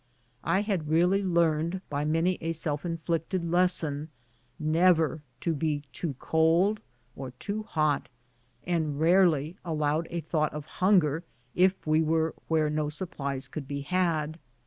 [0.43, 4.09] I had really learned, by many a self inflicted lesson,
[4.57, 6.79] never to be too cold
[7.15, 8.09] or too hot,
[8.63, 13.81] and rarely allowed a thought of hunger if we were where no supplies could be
[13.81, 14.39] had.